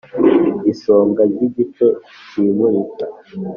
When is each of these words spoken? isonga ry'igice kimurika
isonga 0.71 1.21
ry'igice 1.31 1.85
kimurika 2.27 3.05